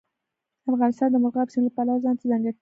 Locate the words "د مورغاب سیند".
1.11-1.65